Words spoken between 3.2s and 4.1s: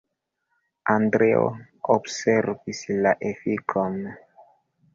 efikon.